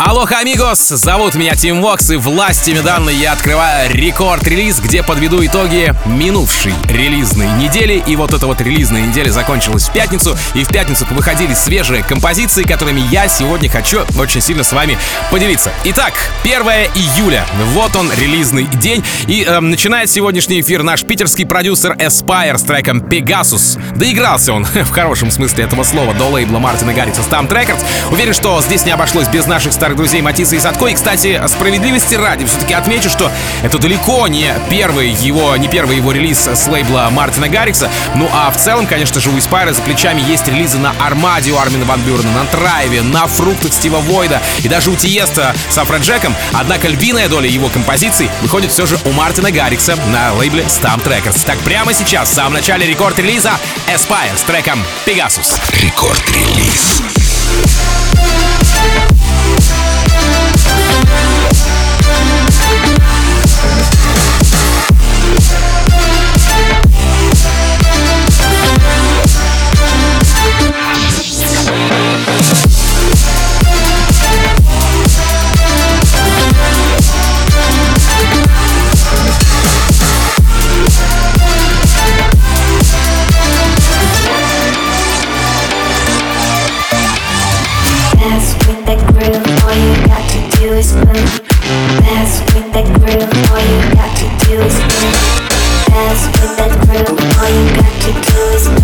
Алоха, 0.00 0.38
амигос! 0.38 0.88
Зовут 0.88 1.34
меня 1.34 1.56
Тим 1.56 1.82
Вокс, 1.82 2.10
и 2.10 2.16
властями 2.16 2.78
данной 2.78 3.16
я 3.16 3.32
открываю 3.32 3.92
рекорд-релиз, 3.92 4.78
где 4.78 5.02
подведу 5.02 5.44
итоги 5.44 5.92
минувшей 6.06 6.72
релизной 6.88 7.48
недели. 7.58 8.02
И 8.06 8.14
вот 8.14 8.32
эта 8.32 8.46
вот 8.46 8.60
релизная 8.60 9.02
неделя 9.02 9.30
закончилась 9.30 9.88
в 9.88 9.92
пятницу, 9.92 10.38
и 10.54 10.62
в 10.62 10.68
пятницу 10.68 11.04
выходили 11.10 11.52
свежие 11.52 12.04
композиции, 12.04 12.62
которыми 12.62 13.00
я 13.10 13.26
сегодня 13.26 13.68
хочу 13.68 14.02
очень 14.16 14.40
сильно 14.40 14.62
с 14.62 14.72
вами 14.72 14.96
поделиться. 15.32 15.72
Итак, 15.84 16.14
1 16.44 16.62
июля. 16.94 17.44
Вот 17.72 17.96
он, 17.96 18.10
релизный 18.12 18.66
день. 18.66 19.04
И 19.26 19.42
э, 19.42 19.58
начинает 19.58 20.08
сегодняшний 20.10 20.60
эфир 20.60 20.84
наш 20.84 21.02
питерский 21.02 21.44
продюсер 21.44 21.94
Aspire 21.94 22.56
с 22.56 22.62
треком 22.62 23.00
Pegasus. 23.00 23.80
Доигрался 23.96 24.52
он, 24.52 24.64
в 24.64 24.90
хорошем 24.90 25.32
смысле 25.32 25.64
этого 25.64 25.82
слова, 25.82 26.14
до 26.14 26.28
лейбла 26.28 26.60
Мартина 26.60 26.94
Гарриса 26.94 27.22
Stamp 27.22 27.48
Records. 27.48 27.84
Уверен, 28.12 28.32
что 28.32 28.62
здесь 28.62 28.86
не 28.86 28.92
обошлось 28.92 29.26
без 29.26 29.46
наших 29.46 29.72
старых 29.88 29.96
друзей 29.96 30.20
Матиса 30.20 30.54
и 30.54 30.58
Садко. 30.58 30.88
И, 30.88 30.94
кстати, 30.94 31.40
справедливости 31.46 32.14
ради, 32.14 32.44
все-таки 32.44 32.74
отмечу, 32.74 33.08
что 33.08 33.32
это 33.62 33.78
далеко 33.78 34.28
не 34.28 34.52
первый 34.68 35.12
его, 35.12 35.56
не 35.56 35.66
первый 35.66 35.96
его 35.96 36.12
релиз 36.12 36.46
с 36.46 36.68
лейбла 36.68 37.08
Мартина 37.10 37.48
Гаррикса. 37.48 37.90
Ну 38.14 38.28
а 38.30 38.50
в 38.50 38.58
целом, 38.58 38.86
конечно 38.86 39.18
же, 39.18 39.30
у 39.30 39.38
Испайра 39.38 39.72
за 39.72 39.80
плечами 39.80 40.20
есть 40.20 40.46
релизы 40.46 40.76
на 40.76 40.92
Армаде 41.00 41.52
у 41.52 41.56
Армина 41.56 41.86
Ван 41.86 42.02
Бюрена, 42.02 42.30
на 42.32 42.44
Трайве, 42.44 43.00
на 43.00 43.26
Фруктах 43.26 43.72
Стива 43.72 44.00
Войда 44.00 44.42
и 44.58 44.68
даже 44.68 44.90
у 44.90 44.94
Тиеста 44.94 45.54
с 45.70 45.78
Афроджеком. 45.78 46.36
Однако 46.52 46.88
львиная 46.88 47.30
доля 47.30 47.48
его 47.48 47.70
композиций 47.70 48.28
выходит 48.42 48.70
все 48.70 48.84
же 48.84 48.98
у 49.06 49.12
Мартина 49.12 49.50
Гаррикса 49.50 49.96
на 50.12 50.34
лейбле 50.34 50.64
Stamp 50.64 51.04
Records. 51.04 51.46
Так 51.46 51.56
прямо 51.60 51.94
сейчас, 51.94 52.28
в 52.28 52.34
самом 52.34 52.52
начале 52.52 52.86
рекорд-релиза 52.86 53.52
Aspire 53.86 54.36
с 54.36 54.42
треком 54.42 54.84
Pegasus. 55.06 55.58
Рекорд-релиз. 55.82 57.02
Bye. 61.08 61.37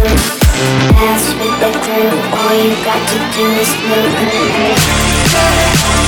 Dance 0.05 1.33
with 1.35 1.57
groove, 1.81 2.25
all 2.35 2.55
you 2.55 2.77
got 2.85 3.09
to 3.09 3.17
do 3.33 3.45
is 3.57 3.73
move. 5.89 6.04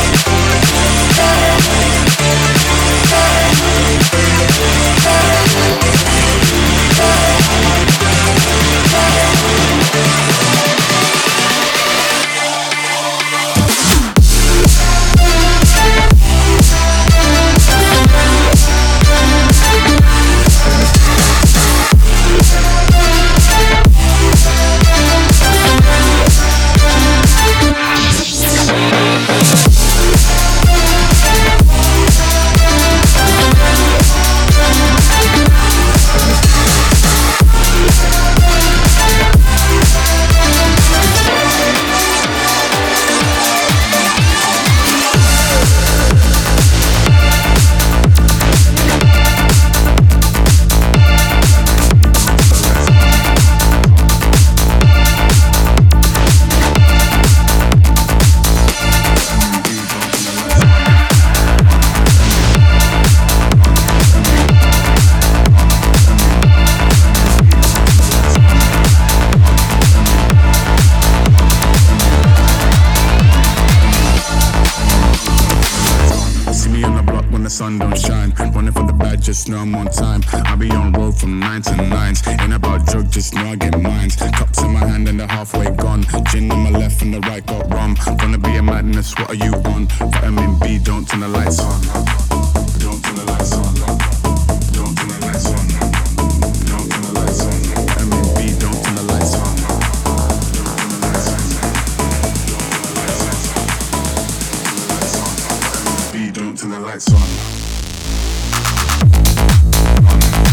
On. 108.76 110.45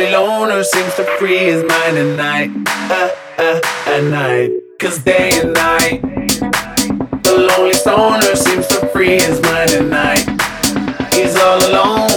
lonely 0.00 0.12
loner 0.12 0.64
seems 0.64 0.94
to 0.94 1.04
free 1.18 1.38
his 1.38 1.62
mind 1.62 1.98
at 1.98 2.16
night, 2.16 2.50
uh, 2.90 3.10
uh, 3.38 3.60
at 3.86 4.04
night. 4.04 4.50
Cause 4.78 4.98
day 5.00 5.30
and 5.34 5.52
night, 5.52 6.00
the 7.22 7.34
lonely 7.36 7.74
stoner 7.74 8.34
seems 8.34 8.66
to 8.68 8.86
free 8.88 9.20
his 9.20 9.42
mind 9.42 9.70
at 9.72 9.84
night. 9.84 11.14
He's 11.14 11.36
all 11.36 11.58
alone. 11.68 12.09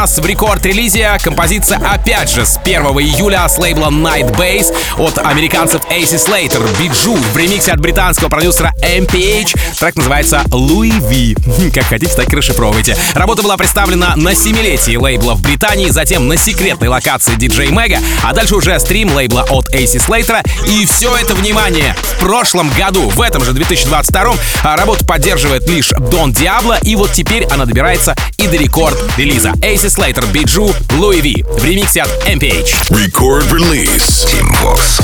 Нас 0.00 0.16
в 0.16 0.24
рекорд-релизе 0.24 1.18
композиция 1.22 1.76
опять 1.76 2.30
же 2.30 2.46
с 2.46 2.56
1 2.56 2.80
июля 3.00 3.46
с 3.46 3.58
лейбла 3.58 3.88
Night 3.88 4.34
Base 4.34 4.74
от 4.96 5.18
американцев 5.18 5.82
AC 5.90 6.14
Slater, 6.16 6.66
Биджу 6.80 7.14
в 7.14 7.36
ремиксе 7.36 7.72
от 7.72 7.80
британского 7.80 8.30
продюсера 8.30 8.72
MPH. 8.82 9.54
Трек 9.78 9.96
называется 9.96 10.42
Louis 10.48 10.98
V. 11.36 11.70
Как 11.70 11.84
хотите, 11.84 12.14
так 12.14 12.32
и 12.32 12.36
расшифровывайте. 12.36 12.96
Работа 13.12 13.42
была 13.42 13.58
представлена 13.58 14.16
на 14.16 14.34
семилетии 14.34 14.96
лейбла 14.96 15.34
в 15.34 15.42
Британии, 15.42 15.90
затем 15.90 16.28
на 16.28 16.38
секретной 16.38 16.88
локации 16.88 17.36
DJ 17.36 17.68
Mega, 17.68 18.02
а 18.22 18.32
дальше 18.32 18.56
уже 18.56 18.80
стрим 18.80 19.14
лейбла 19.14 19.42
от 19.50 19.68
AC 19.74 20.02
Slater. 20.02 20.40
И 20.66 20.86
все 20.86 21.14
это, 21.14 21.34
внимание, 21.34 21.94
в 22.00 22.20
прошлом 22.20 22.70
году, 22.70 23.10
в 23.10 23.20
этом 23.20 23.44
же 23.44 23.52
2022 23.52 24.32
а 24.62 24.76
работу 24.76 25.04
поддерживает 25.04 25.68
лишь 25.68 25.90
Дон 25.90 26.32
Диабло, 26.32 26.78
и 26.80 26.96
вот 26.96 27.12
теперь 27.12 27.44
она 27.50 27.66
добирается 27.66 28.16
и 28.38 28.46
до 28.46 28.56
рекорд-релиза. 28.56 29.50
AC 29.60 29.89
Slater, 29.89 30.25
Биджу, 30.27 30.69
Louis 30.91 31.21
V 31.21 31.43
в 31.57 31.63
ремиксе 31.63 32.01
от 32.01 32.09
MPH. 32.27 32.91
Record 32.91 33.51
release. 33.51 34.25
Team 34.29 34.47
Vox. 34.61 35.01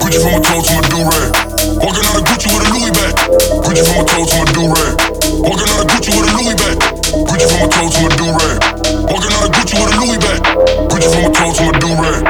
Gucci 0.00 0.18
from 0.18 0.32
my 0.32 0.40
toe 0.40 0.60
to 0.60 0.72
my 0.74 0.82
do-rag. 0.90 1.30
Walking 1.78 2.04
out 2.04 2.16
of 2.16 2.24
Gucci 2.24 2.48
with 2.52 2.66
a 2.66 2.70
Louis 2.74 2.90
bag. 2.90 3.14
Gucci 3.62 3.82
from 3.86 3.98
my 3.98 4.04
toe 4.04 4.26
to 4.26 4.36
my 4.36 4.44
do-rag. 4.52 4.94
Walking 5.46 5.70
out 5.70 5.80
of 5.80 5.86
Gucci 5.86 6.10
with 6.10 6.26
a 6.26 6.34
Louis 6.36 6.56
bag. 6.58 6.76
Gucci 7.28 7.46
from 7.46 7.60
my 7.60 7.68
toe 7.70 7.88
to 7.88 8.00
my 8.02 8.10
do-rag. 8.18 8.58
Walking 9.10 9.32
out 9.32 9.44
of 9.46 9.52
Gucci 9.54 9.74
with 9.78 9.92
a 9.92 9.96
Louis 10.02 10.18
bag. 10.18 10.40
Gucci 10.90 11.08
from 11.12 11.22
my 11.22 11.30
toe 11.38 11.52
to 11.54 11.62
my 11.62 11.78
do-rag. 11.78 12.22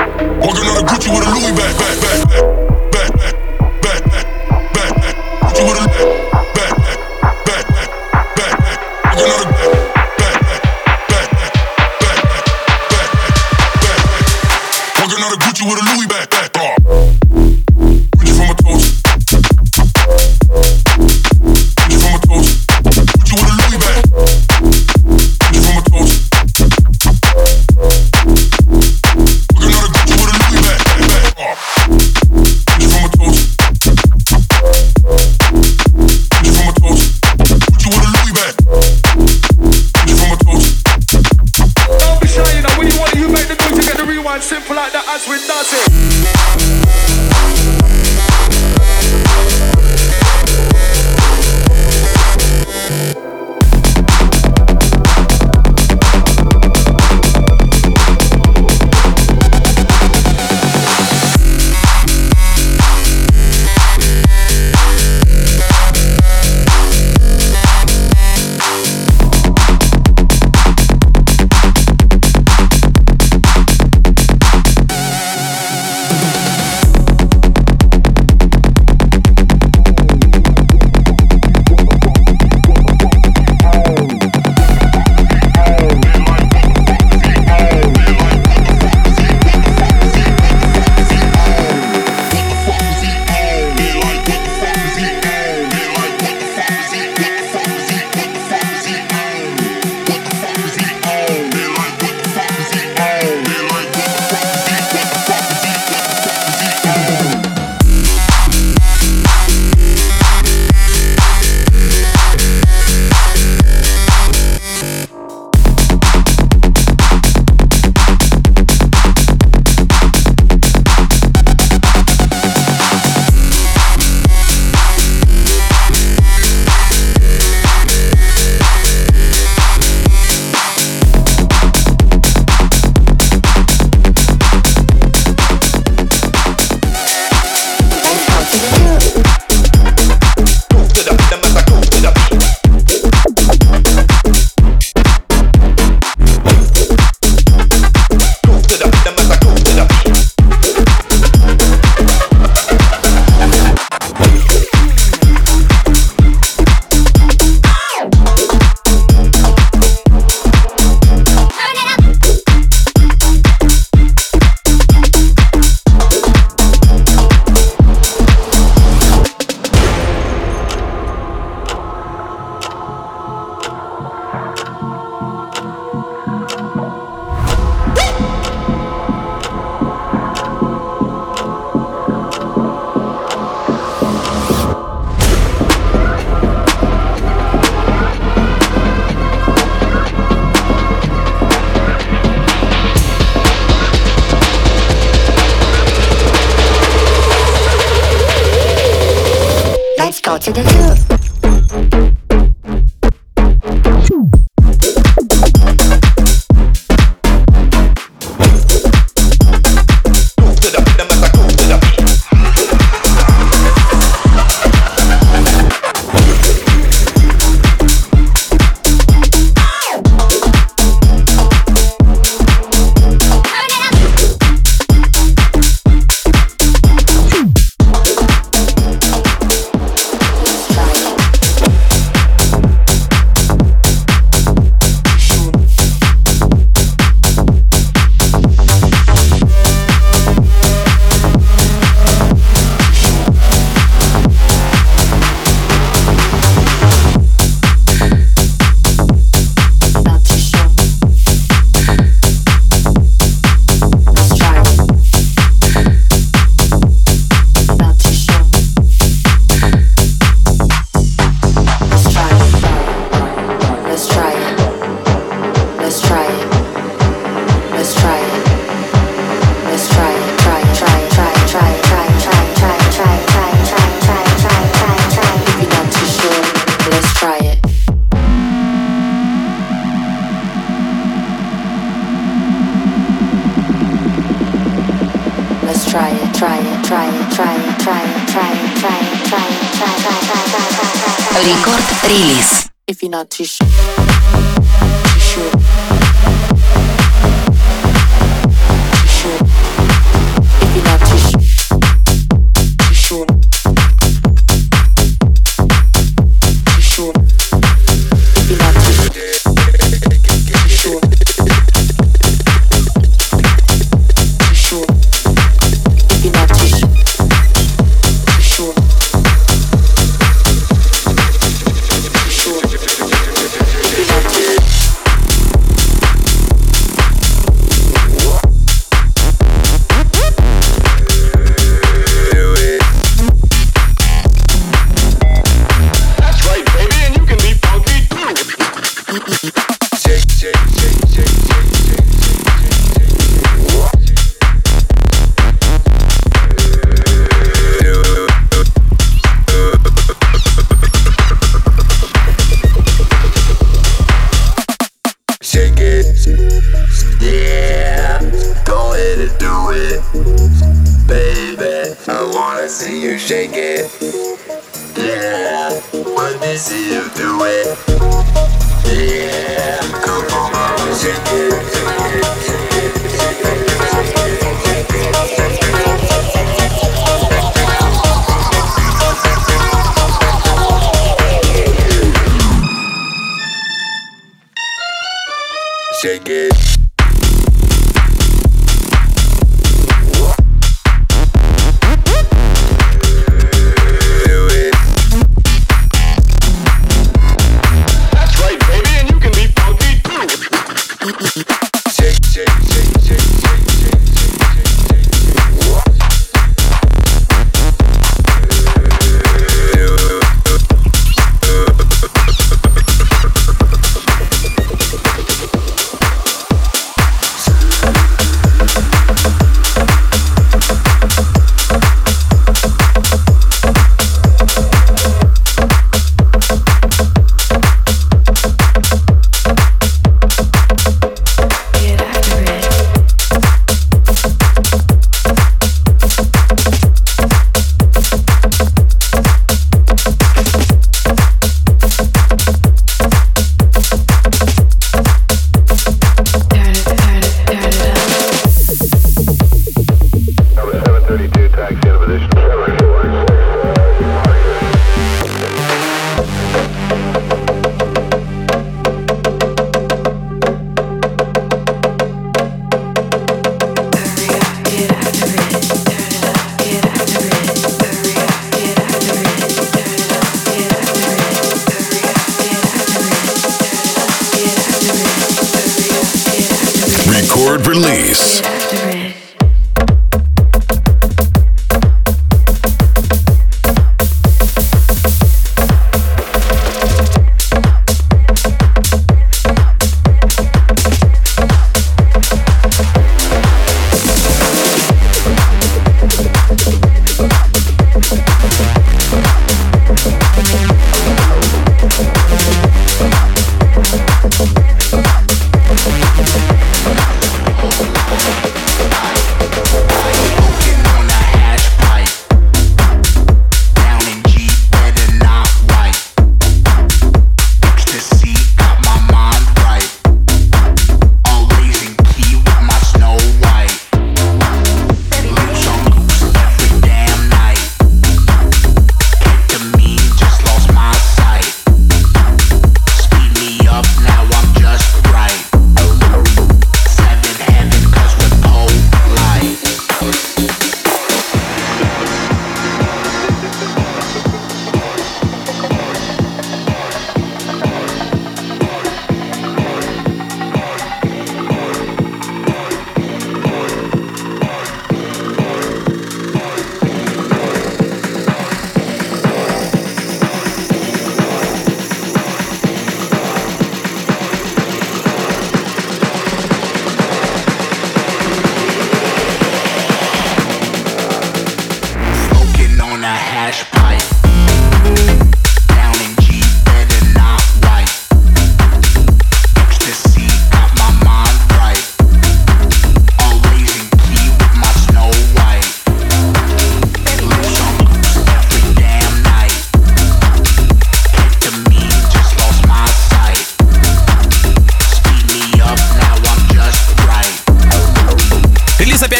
Walking 0.44 0.66
out 0.68 0.78
of 0.80 0.84
Gucci 0.84 1.08
with 1.14 1.26
a 1.26 1.30
Louis 1.32 1.52
bag. 1.56 1.72
Back, 1.80 1.96
back, 2.04 2.20
back, 2.28 2.55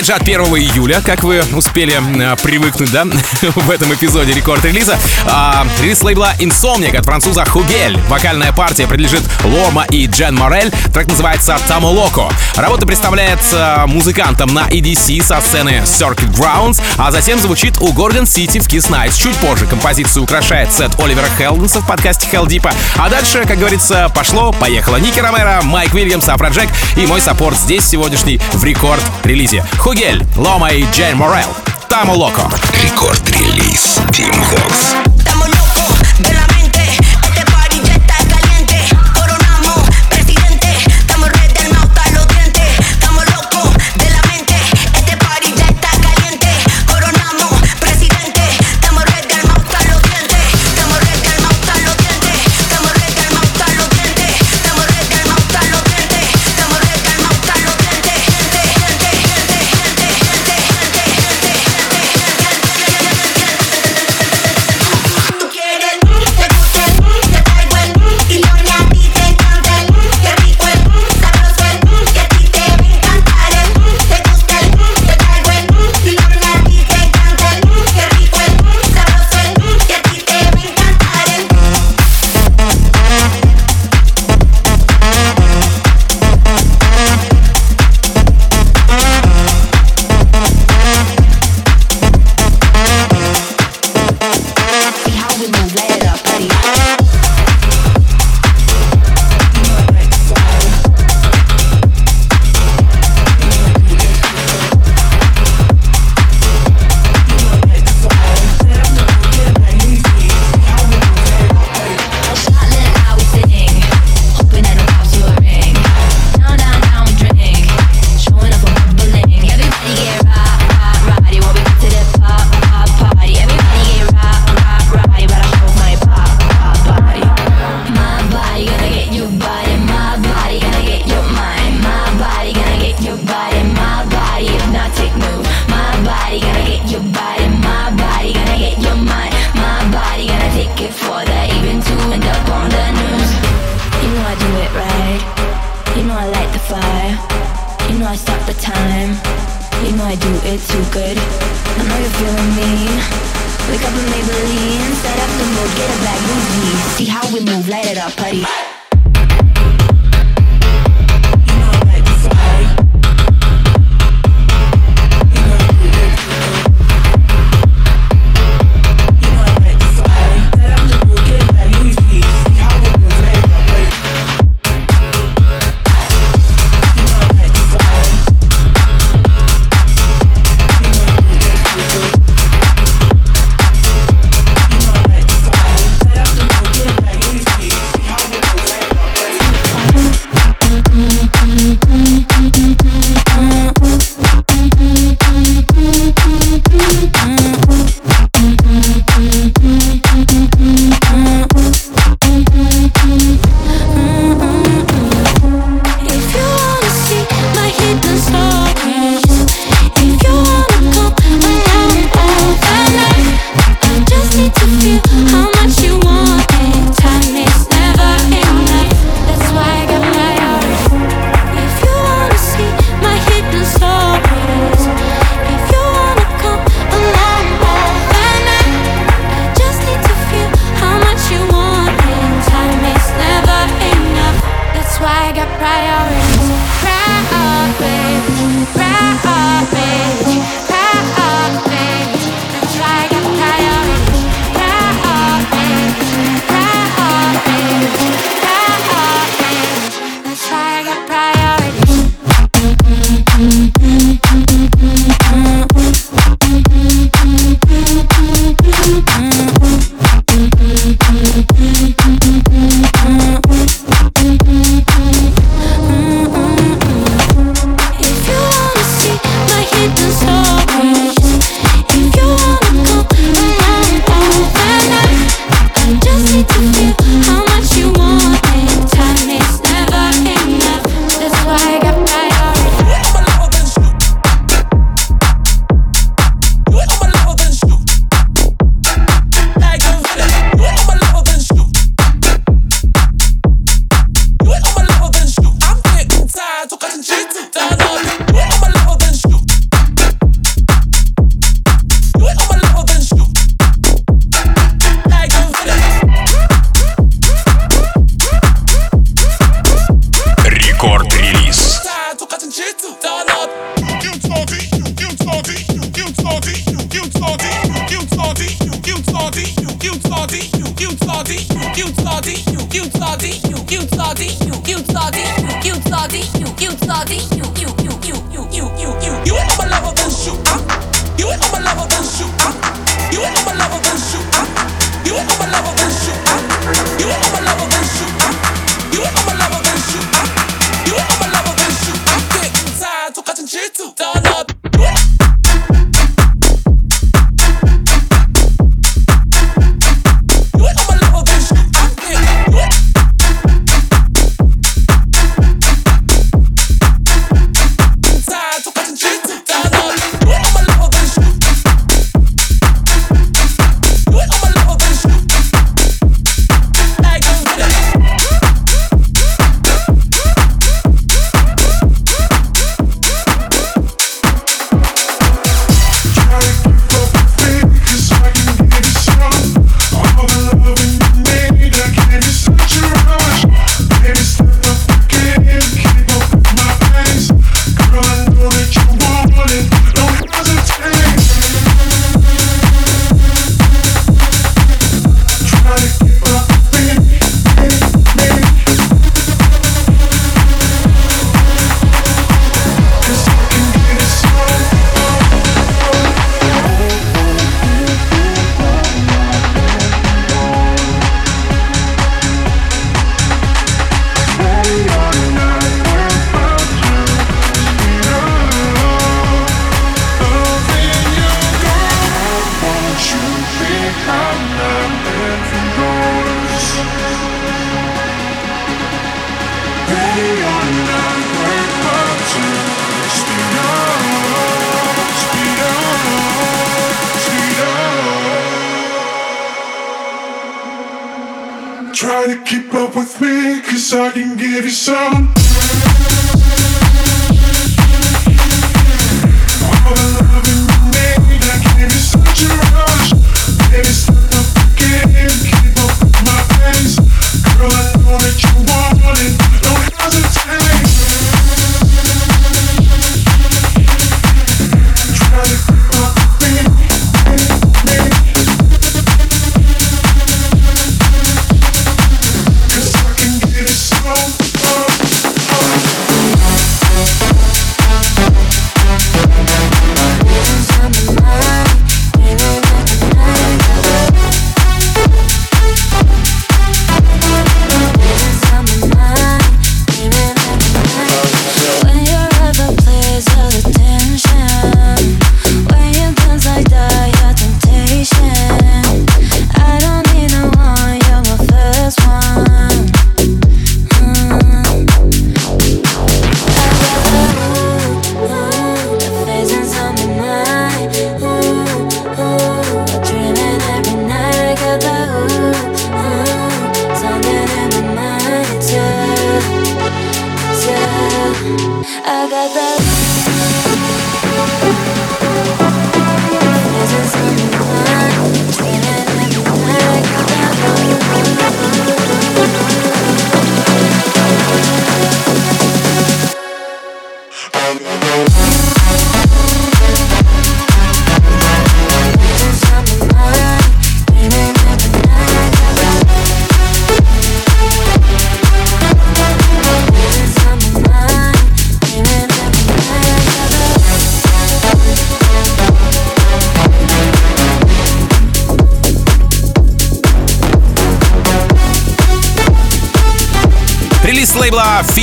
же 0.08 0.13
от 0.13 0.22
1 0.22 0.39
июля, 0.39 1.02
как 1.02 1.24
вы 1.26 1.43
успели 1.54 1.93
э, 1.93 2.36
привыкнуть, 2.41 2.89
да, 2.93 3.04
в 3.41 3.70
этом 3.70 3.93
эпизоде 3.93 4.32
рекорд-релиза. 4.32 4.98
Э, 5.26 5.65
релиз 5.82 6.02
лейбла 6.02 6.34
Insomniac 6.39 6.96
от 6.96 7.04
француза 7.04 7.43
Хугель. 7.43 8.00
Вокальная 8.08 8.54
партия 8.54 8.88
принадлежит 8.88 9.24
Лома 9.43 9.86
и 9.89 10.08
Джен 10.08 10.36
Морель. 10.36 10.72
Трек 10.93 11.08
называется 11.08 11.58
«Тамо 11.67 11.88
Локо». 11.88 12.30
Работа 12.56 12.88
представляет 12.88 13.39
а, 13.54 13.86
музыкантом 13.86 14.54
на 14.54 14.70
EDC 14.70 15.22
со 15.22 15.41
сцены 15.41 15.82
Circuit 15.84 16.34
Grounds, 16.34 16.82
а 16.98 17.12
затем 17.12 17.38
звучит 17.39 17.78
у 17.80 17.91
Горгон 17.91 18.26
Сити 18.26 18.60
в 18.60 18.67
Kiss 18.67 18.89
Nights. 18.89 19.17
Чуть 19.22 19.36
позже 19.36 19.67
композицию 19.67 20.24
украшает 20.24 20.72
сет 20.72 20.91
Оливера 21.00 21.28
Хелденса 21.38 21.82
в 21.82 21.88
подкасте 21.88 22.28
Хелдипа. 22.32 22.72
А 22.96 23.10
дальше, 23.10 23.43
как 23.46 23.60
говорится, 23.60 24.10
пошло, 24.15 24.54
поехало. 24.54 24.96
Ники 24.96 25.20
Ромеро, 25.20 25.60
Майк 25.63 25.93
Вильямс, 25.93 26.30
Афроджек 26.30 26.70
и 26.96 27.06
мой 27.06 27.20
саппорт 27.20 27.58
здесь 27.58 27.86
сегодняшний 27.86 28.39
в 28.54 28.63
рекорд-релизе. 28.63 29.65
Хугель 29.80 29.96
Мигель, 29.97 30.23
Лома 30.36 30.69
и 30.69 30.86
Джейн 30.91 31.17
Морел. 31.17 31.49
Тамо 31.89 32.13
Локо. 32.13 32.51
Рекорд-релиз 32.83 33.97
Team 34.12 34.31
House. 34.51 35.16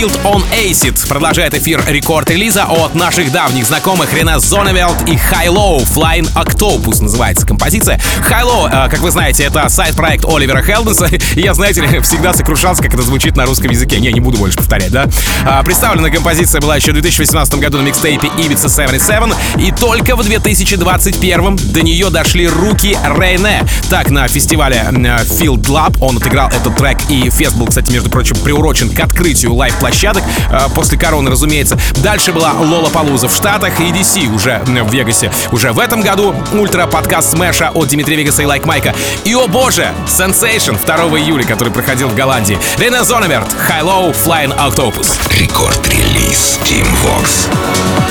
Field 0.04 0.20
on 0.24 0.44
Acid 0.52 1.08
продолжает 1.08 1.54
эфир 1.54 1.82
рекорд-релиза 1.86 2.64
от 2.64 2.94
наших 2.94 3.32
давних 3.32 3.64
знакомых 3.64 4.12
Рене 4.12 4.38
Зоневелд 4.38 5.08
и 5.08 5.12
High 5.12 5.48
Low 5.48 5.82
Flying 5.82 6.30
Octopus 6.34 7.02
называется 7.02 7.46
композиция. 7.46 7.98
High 8.28 8.44
Low, 8.44 8.68
э, 8.68 8.90
как 8.90 8.98
вы 8.98 9.10
знаете, 9.10 9.44
это 9.44 9.66
сайт-проект 9.70 10.26
Оливера 10.26 10.60
Хелденса. 10.60 11.08
Я, 11.36 11.54
знаете 11.54 12.02
всегда 12.02 12.34
сокрушался, 12.34 12.82
как 12.82 12.92
это 12.92 13.02
звучит 13.02 13.34
на 13.34 13.46
русском 13.46 13.70
языке. 13.70 13.98
Не, 13.98 14.12
не 14.12 14.20
буду 14.20 14.36
больше 14.36 14.58
повторять, 14.58 14.90
да? 14.90 15.06
А, 15.46 15.62
представлена 15.62 16.10
композиция 16.10 16.60
была 16.60 16.76
еще 16.76 16.90
в 16.90 16.94
2018 16.94 17.54
году 17.54 17.78
на 17.78 17.82
микстейпе 17.82 18.26
Ibiza 18.26 18.68
77, 18.68 19.32
и 19.58 19.72
только 19.72 20.16
в 20.16 20.22
2021 20.22 21.56
до 21.56 21.80
нее 21.80 22.10
дошли 22.10 22.46
руки 22.46 22.94
Рейне. 23.16 23.62
Так, 23.88 24.10
на 24.10 24.28
фестивале 24.28 24.84
э, 24.86 24.92
Field 24.92 25.62
Lab 25.62 25.96
он 26.02 26.18
отыграл 26.18 26.48
этот 26.48 26.76
трек, 26.76 26.98
и 27.08 27.30
фест 27.30 27.56
был, 27.56 27.68
кстати, 27.68 27.90
между 27.90 28.10
прочим, 28.10 28.36
приурочен 28.36 28.90
к 28.90 29.00
открытию 29.00 29.54
лайв-площадок 29.54 29.93
э, 30.50 30.68
после 30.74 30.98
короны, 30.98 31.30
разумеется. 31.30 31.78
Дальше 32.02 32.32
была 32.32 32.52
Lollapalooza 32.52 33.28
в 33.28 33.34
Штатах 33.34 33.80
EDC 33.80 34.34
уже 34.34 34.60
в 34.64 34.92
Вегасе. 34.92 35.30
Уже 35.52 35.72
в 35.72 35.78
этом 35.78 36.02
году 36.02 36.34
ультра-подкаст 36.52 37.32
Smash 37.32 37.70
от 37.70 37.88
Димитри 37.88 38.16
Вегаса 38.16 38.42
и 38.42 38.46
Лайк 38.46 38.64
Майка. 38.64 38.94
И, 39.24 39.34
о 39.34 39.46
боже, 39.46 39.92
Sensation 40.06 40.78
2 40.84 41.18
июля, 41.18 41.44
который 41.44 41.72
проходил 41.72 42.08
в 42.08 42.14
Голландии. 42.14 42.58
Reinier 42.78 43.04
Zonneveld, 43.04 43.46
HI-LO, 43.68 44.14
Flying 44.14 44.56
Octopus. 44.58 45.18
Record 45.38 45.94
Release 45.94 46.58
Tim 46.64 46.86
Vox. 47.04 48.03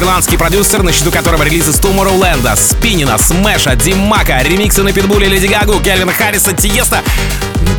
ирландский 0.00 0.38
продюсер, 0.38 0.82
на 0.82 0.92
счету 0.92 1.10
которого 1.10 1.42
релизы 1.42 1.72
с 1.72 1.78
Tomorrowland, 1.78 2.56
Спинина, 2.56 3.18
Смэша, 3.18 3.76
Димака, 3.76 4.42
ремиксы 4.42 4.82
на 4.82 4.92
Питбуле, 4.92 5.28
Леди 5.28 5.46
Гагу, 5.46 5.78
Кельвина 5.80 6.12
Харриса, 6.12 6.52
Тиеста, 6.52 7.02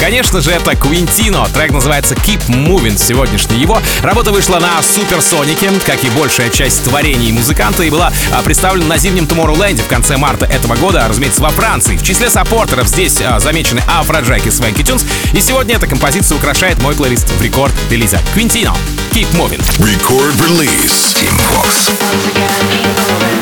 Конечно 0.01 0.41
же, 0.41 0.49
это 0.49 0.75
Квинтино. 0.75 1.47
Трек 1.53 1.71
называется 1.71 2.15
Keep 2.15 2.47
Moving, 2.47 2.97
сегодняшний 2.97 3.59
его. 3.59 3.79
Работа 4.01 4.31
вышла 4.31 4.57
на 4.57 4.81
Суперсонике, 4.81 5.69
как 5.85 6.03
и 6.03 6.09
большая 6.09 6.49
часть 6.49 6.83
творений 6.83 7.31
музыканта, 7.31 7.83
и 7.83 7.91
была 7.91 8.11
а, 8.33 8.41
представлена 8.41 8.87
на 8.87 8.97
зимнем 8.97 9.25
Tomorrowland 9.25 9.79
в 9.79 9.87
конце 9.87 10.17
марта 10.17 10.47
этого 10.47 10.75
года, 10.75 11.05
разумеется, 11.07 11.43
во 11.43 11.51
Франции. 11.51 11.97
В 11.97 12.03
числе 12.03 12.31
саппортеров 12.31 12.87
здесь 12.87 13.21
а, 13.21 13.39
замечены 13.39 13.83
Афроджаки 13.87 14.49
и 14.49 14.63
Венки 14.63 14.81
Тюнс, 14.81 15.05
и 15.33 15.39
сегодня 15.39 15.75
эта 15.75 15.85
композиция 15.85 16.35
украшает 16.35 16.81
мой 16.81 16.95
плейлист 16.95 17.29
в 17.29 17.39
рекорд 17.39 17.73
релиза. 17.91 18.19
Квинтино, 18.33 18.75
Keep 19.11 19.31
Moving. 19.33 19.61
Record 19.77 20.33
release. 20.47 21.13
Team 21.13 21.37
Fox. 21.51 21.91
Once 22.01 22.25
again, 22.25 22.49
keep 22.71 22.87
moving. 22.97 23.40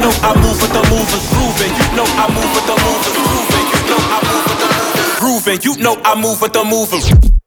know 0.00 0.12
I 0.24 0.32
move 0.40 0.56
with 0.60 0.72
the 0.72 0.82
movers 0.88 1.24
grooving. 1.30 1.72
You 1.76 1.88
know 1.96 2.06
I 2.16 2.26
move 2.32 2.50
with 2.56 2.66
the 2.66 2.76
movers 2.80 3.14
grooving. 3.20 3.66
You 3.70 3.82
know 3.92 4.00
I 4.00 4.18
move 4.24 4.44
with 4.48 4.58
the 4.60 4.68
movers 4.76 5.18
grooving. 5.20 5.60
You 5.62 5.72
know 5.84 5.94
I 6.04 6.14
move 6.20 6.40
with 6.40 6.52
the 6.52 6.64
movers. 6.64 7.39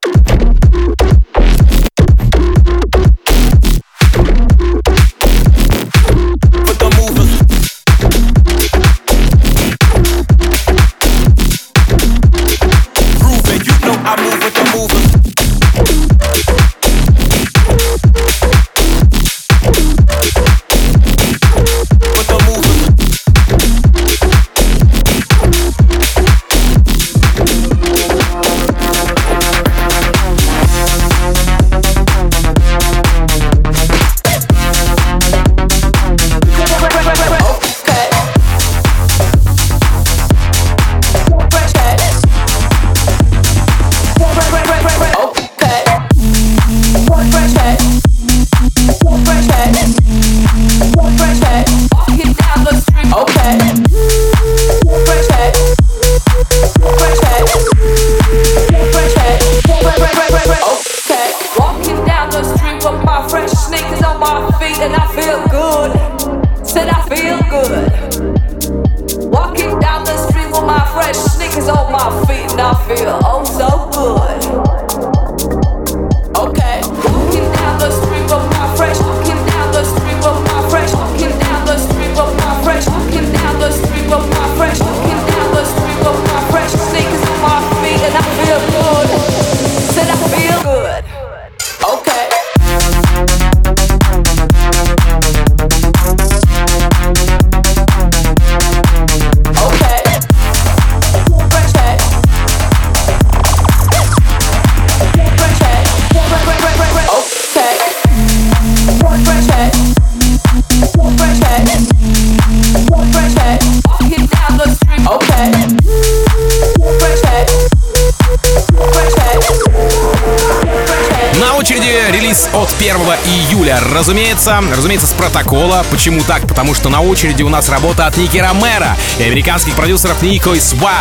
Июля. 123.74 123.94
Разумеется, 123.94 124.64
разумеется, 124.76 125.08
с 125.08 125.14
протокола. 125.14 125.86
Почему 125.92 126.22
так? 126.24 126.48
Потому 126.48 126.74
что 126.74 126.90
на 126.90 127.02
очереди 127.02 127.44
у 127.44 127.50
нас 127.50 127.70
работа 127.70 128.08
от 128.08 128.18
Ники 128.18 128.38
Ромера 128.38 128.98
и 129.20 129.24
американских 129.24 129.74
продюсеров 129.76 130.22
Нико 130.22 130.54
и 130.54 130.60
Сва. 130.60 130.94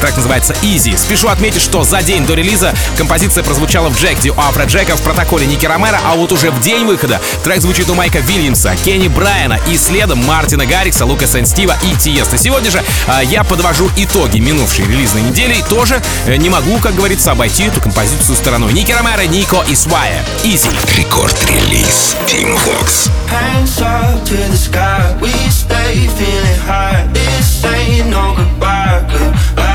Трек 0.00 0.16
называется 0.16 0.54
Easy. 0.62 0.96
Спешу 0.96 1.28
отметить, 1.28 1.62
что 1.62 1.84
за 1.84 2.02
день 2.02 2.26
до 2.26 2.34
релиза 2.34 2.74
композиция 2.96 3.44
прозвучала 3.44 3.88
в 3.88 3.98
Джек 3.98 4.18
Ди 4.20 4.30
у 4.30 4.38
Афро 4.38 4.64
Джека 4.64 4.96
в 4.96 5.02
протоколе 5.02 5.46
Ники 5.46 5.66
Ромера, 5.66 6.00
а 6.04 6.14
вот 6.14 6.32
уже 6.32 6.50
в 6.50 6.60
день 6.60 6.84
выхода 6.84 7.20
трек 7.44 7.60
звучит 7.60 7.88
у 7.90 7.94
Майка 7.94 8.20
Вильямса, 8.20 8.74
Кенни 8.84 9.08
Брайана 9.08 9.58
и 9.68 9.76
следом 9.76 10.24
Мартина 10.24 10.66
Гаррикса, 10.66 11.04
Лука 11.04 11.26
Стива 11.26 11.76
и 11.82 11.94
Тиеста. 11.96 12.36
Сегодня 12.38 12.70
же 12.70 12.82
а, 13.06 13.22
я 13.22 13.44
подвожу 13.44 13.90
итоги 13.96 14.38
минувшей 14.38 14.86
релизной 14.86 15.22
недели 15.22 15.54
и 15.54 15.62
тоже 15.62 16.02
э, 16.26 16.36
не 16.36 16.50
могу, 16.50 16.78
как 16.78 16.94
говорится, 16.94 17.32
обойти 17.32 17.64
эту 17.64 17.80
композицию 17.80 18.36
стороной. 18.36 18.72
Ники 18.72 18.92
Ромеро, 18.92 19.26
Нико 19.26 19.64
и 19.68 19.74
Свая. 19.74 20.24
Easy. 20.44 20.68
Рекорд-релиз 20.96 22.17
Team 22.26 22.56
Vox. 22.66 23.06
Hands 23.28 23.80
up 23.80 24.24
to 24.26 24.36
the 24.36 24.56
sky, 24.56 25.18
we 25.20 25.30
stay 25.50 26.06
feeling 26.18 26.60
high. 26.60 27.06
This 27.12 27.64
ain't 27.64 28.10
no 28.10 28.34
goodbye, 28.36 29.06
goodbye. 29.10 29.67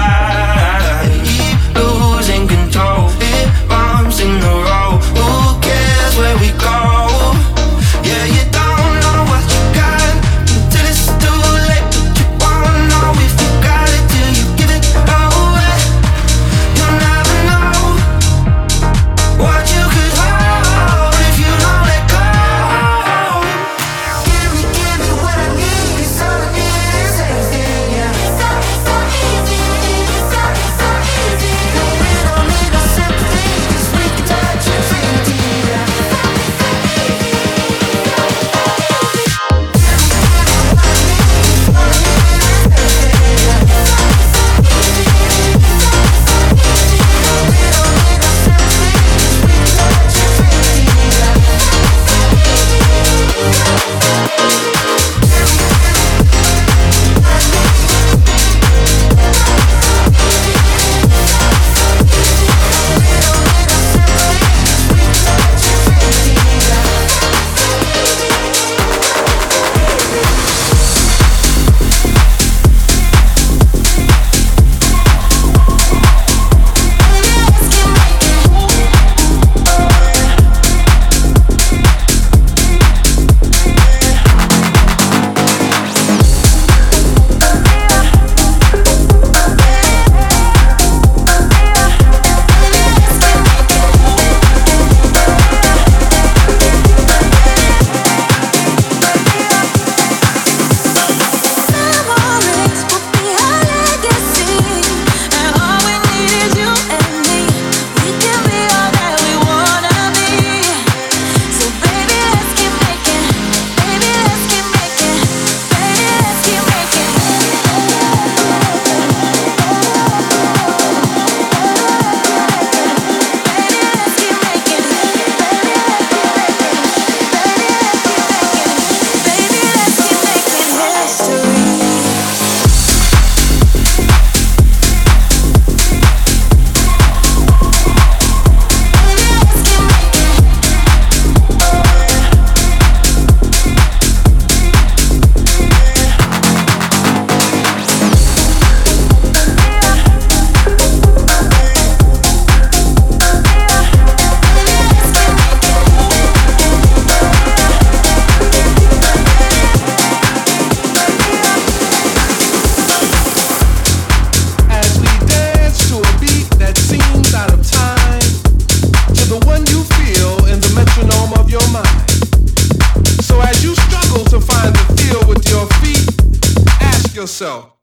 Yourself, 177.44 177.74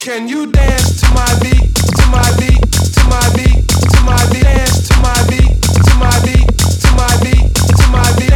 can 0.00 0.28
you 0.28 0.50
dance 0.50 1.00
to 1.00 1.08
my 1.12 1.38
beat, 1.42 1.74
to 1.74 2.04
my 2.08 2.24
beat, 2.40 2.62
to 2.96 3.04
my 3.04 3.28
beat, 3.36 3.68
to 3.68 4.00
my 4.02 4.24
beat, 4.32 4.42
dance 4.42 4.88
to 4.88 4.96
my 5.02 5.12
beat, 5.28 5.52
to 5.84 5.94
my 6.00 6.16
beat, 6.24 6.48
to 6.56 6.90
my 6.96 7.12
beat, 7.22 7.54
to 7.54 7.86
my 7.92 8.08
beat, 8.16 8.27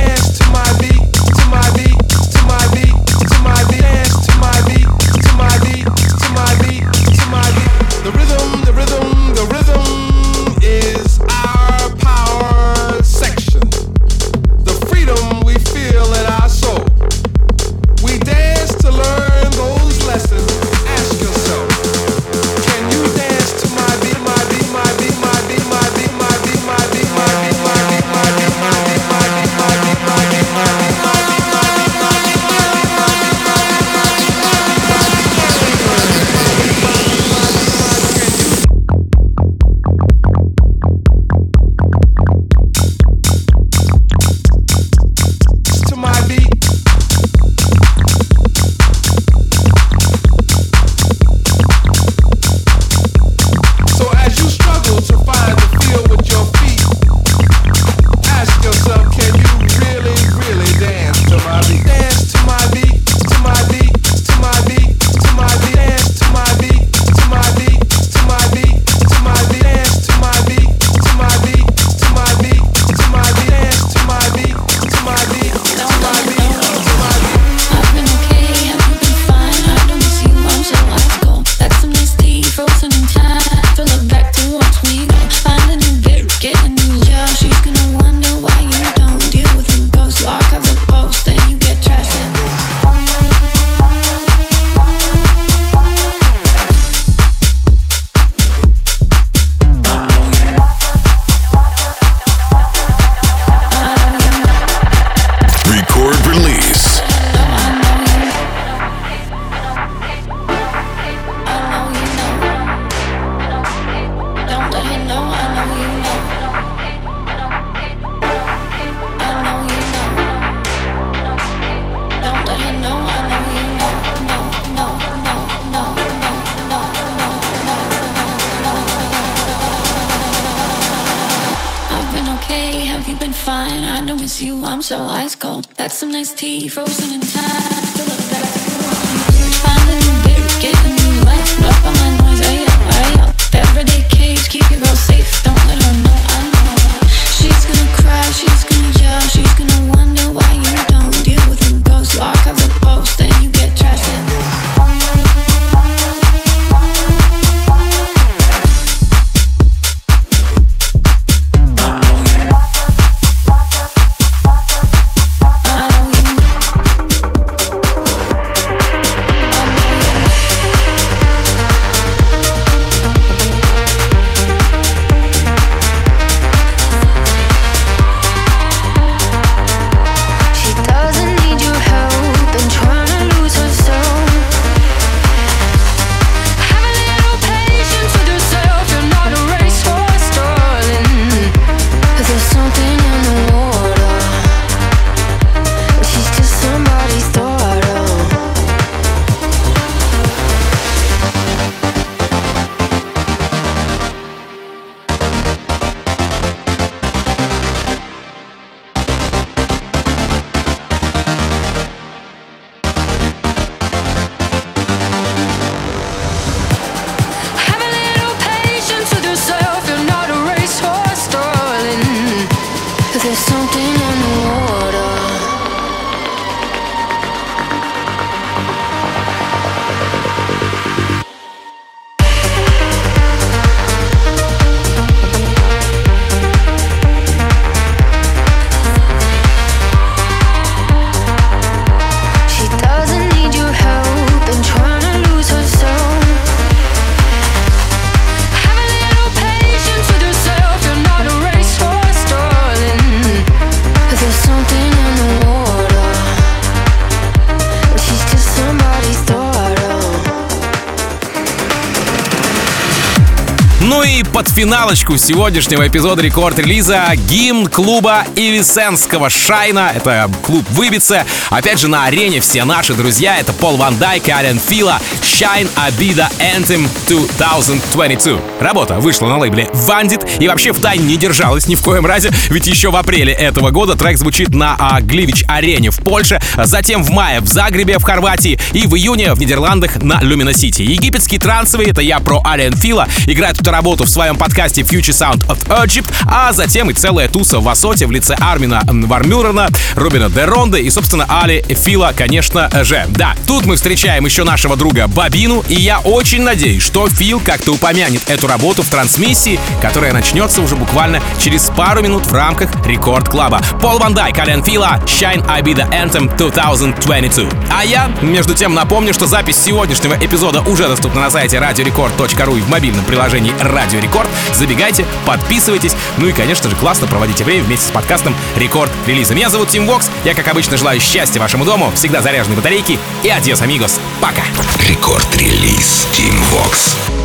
финалочку 264.63 265.17
сегодняшнего 265.17 265.89
эпизода 265.89 266.23
рекорд-релиза 266.23 267.17
гимн 267.29 267.67
клуба 267.67 268.25
Ивисенского 268.37 269.29
Шайна. 269.29 269.91
Это 269.93 270.31
клуб 270.41 270.65
Выбица. 270.71 271.27
Опять 271.51 271.81
же 271.81 271.89
на 271.89 272.05
арене 272.05 272.39
все 272.39 272.63
наши 272.63 272.95
друзья. 272.95 273.39
Это 273.39 273.53
Пол 273.53 273.77
Ван 273.77 273.99
Дайк, 273.99 274.29
Ален 274.29 274.61
Фила, 274.61 275.01
Shine 275.21 275.69
Abida 275.75 276.29
Anthem 276.39 276.89
2022. 277.09 278.39
Работа 278.61 279.01
вышла 279.01 279.27
на 279.27 279.39
лейбле 279.39 279.69
Vandit 279.73 280.39
и 280.39 280.47
вообще 280.47 280.71
в 280.71 280.81
тайне 280.81 281.07
не 281.07 281.17
держалась 281.17 281.67
ни 281.67 281.75
в 281.75 281.83
коем 281.83 282.07
разе, 282.07 282.31
ведь 282.49 282.69
еще 282.69 282.93
в 282.93 282.97
апреле 282.97 283.33
этого 283.33 283.71
года 283.71 283.97
трек 283.97 284.17
звучит 284.17 284.51
на 284.55 284.77
а, 284.79 285.01
Гливич 285.01 285.43
арене 285.49 285.91
в 285.91 285.99
Польше, 285.99 286.41
затем 286.57 287.03
в 287.03 287.11
мае 287.11 287.41
в 287.41 287.49
Загребе 287.49 287.99
в 287.99 288.05
Хорватии 288.05 288.61
и 288.73 288.87
в 288.87 288.95
июне 288.95 289.35
в 289.35 289.41
Нидерландах 289.41 289.97
на 289.97 290.21
Люмина 290.23 290.53
Сити. 290.53 290.83
Египетский 290.83 291.39
трансовый, 291.39 291.91
это 291.91 292.01
я 292.01 292.21
про 292.21 292.41
Ален 292.47 292.77
Фила, 292.77 293.09
играет 293.27 293.61
эту 293.61 293.73
работу 293.73 294.05
в 294.05 294.09
своем 294.09 294.37
подкасте 294.37 294.52
Future 294.53 295.13
Sound 295.13 295.47
of 295.47 295.59
Egypt, 295.85 296.13
а 296.27 296.53
затем 296.53 296.91
и 296.91 296.95
целая 296.95 297.29
туса 297.29 297.61
в 297.61 297.69
ASOT 297.69 297.94
'е 297.94 298.07
в 298.07 298.11
лице 298.11 298.35
Армина 298.35 298.83
ван 298.87 299.09
Бюрена, 299.09 299.69
Рубена 299.95 300.29
де 300.29 300.43
Ронде 300.43 300.79
и, 300.79 300.91
собственно, 300.91 301.27
Aly & 301.29 301.63
Fila, 301.69 302.13
конечно 302.17 302.71
же. 302.85 303.05
Да, 303.09 303.35
тут 303.47 303.67
мы 303.67 303.77
встречаем 303.77 304.25
еще 304.25 304.45
нашего 304.45 304.77
друга 304.77 305.07
Бобину, 305.09 305.65
и 305.69 305.75
я 305.75 306.01
очень 306.01 306.43
надеюсь, 306.43 306.83
что 306.83 307.09
Фил 307.09 307.41
как-то 307.41 307.73
упомянет 307.73 308.23
эту 308.29 308.47
работу 308.47 308.83
в 308.83 308.89
трансмиссии, 308.89 309.59
которая 309.81 310.13
начнется 310.13 310.61
уже 310.61 310.77
буквально 310.77 311.21
через 311.39 311.71
пару 311.77 312.03
минут 312.03 312.27
в 312.27 312.33
рамках 312.33 312.71
Record 312.87 313.29
Club 313.29 313.47
'а. 313.47 313.61
Пол 313.81 313.99
Ван 313.99 314.15
Дайк, 314.15 314.39
Aly & 314.39 314.63
Fila, 314.63 315.01
Shine 315.07 315.45
Ibiza 315.49 315.89
Anthem 315.91 316.37
2022. 316.37 317.49
А 317.71 317.85
я, 317.85 318.11
между 318.21 318.55
тем, 318.55 318.75
напомню, 318.75 319.15
что 319.15 319.27
запись 319.27 319.57
сегодняшнего 319.57 320.15
эпизода 320.15 320.61
уже 320.63 320.89
доступна 320.89 321.23
на 321.23 321.31
сайте 321.31 321.57
radiorecord.ru 321.57 322.59
и 322.59 322.61
в 322.61 322.69
мобильном 322.69 323.05
приложении 323.05 323.53
Радио 323.61 324.01
Рекорд. 324.01 324.29
Забегайте, 324.53 325.07
подписывайтесь, 325.27 325.97
ну 326.19 326.27
и, 326.27 326.33
конечно 326.33 326.69
же, 326.69 326.77
классно 326.77 327.07
проводите 327.07 327.45
время 327.45 327.65
вместе 327.65 327.89
с 327.89 327.91
подкастом 327.91 328.35
Record 328.57 328.91
Release 329.07 329.26
'а. 329.26 329.35
Меня 329.35 329.49
зовут 329.49 329.69
Тим 329.69 329.87
Вокс, 329.87 330.11
я, 330.25 330.35
как 330.35 330.49
обычно, 330.49 330.77
желаю 330.77 331.01
счастья 331.01 331.41
вашему 331.41 331.65
дому, 331.65 331.93
всегда 331.95 332.23
заряженной 332.23 332.57
батарейки 332.57 332.99
и 333.23 333.29
adiós, 333.29 333.61
amigos. 333.63 334.01
Пока! 334.21 334.43
Рекорд-релиз 334.89 336.09
Team 336.13 336.39
Vox. 336.53 337.22